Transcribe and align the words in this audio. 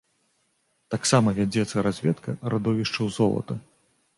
Таксама 0.93 1.29
вядзецца 1.39 1.85
разведка 1.89 2.35
радовішчаў 2.55 3.05
золата. 3.19 3.53